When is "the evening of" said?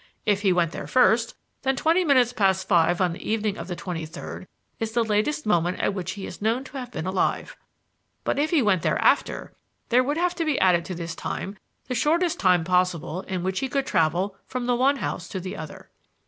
3.13-3.67